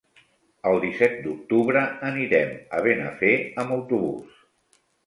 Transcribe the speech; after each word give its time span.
El 0.69 0.79
disset 0.85 1.13
d'octubre 1.25 1.85
anirem 2.09 2.57
a 2.79 2.83
Benafer 2.89 3.33
amb 3.67 3.79
autobús. 3.79 4.47